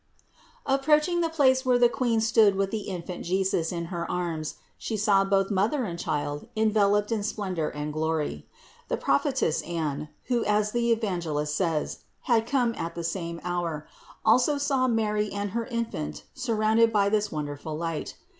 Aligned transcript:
Approaching 0.65 1.21
the 1.21 1.29
place 1.29 1.63
where 1.63 1.77
the 1.77 1.87
Queen 1.87 2.21
stood 2.21 2.55
with 2.55 2.71
the 2.71 2.89
Infant 2.89 3.23
Jesus 3.23 3.71
in 3.71 3.85
her 3.93 4.09
arms, 4.09 4.55
he 4.75 4.97
saw 4.97 5.23
both 5.23 5.51
Mother 5.51 5.83
and 5.83 5.99
Child 5.99 6.47
enveloped 6.55 7.11
in 7.11 7.21
splendor 7.21 7.69
and 7.69 7.93
glory. 7.93 8.47
The 8.87 8.97
prophetess 8.97 9.61
Anne, 9.61 10.09
who, 10.23 10.43
as 10.45 10.71
the 10.71 10.91
Evangelist 10.91 11.55
says, 11.55 11.99
had 12.21 12.47
come 12.47 12.73
at 12.79 12.95
the 12.95 13.03
same 13.03 13.39
hour, 13.43 13.87
also 14.25 14.57
saw 14.57 14.87
Mary 14.87 15.31
and 15.31 15.51
her 15.51 15.67
Infant 15.67 16.23
surrounded 16.33 16.91
by 16.91 17.07
this 17.09 17.31
wonderful 17.31 17.77
light. 17.77 18.15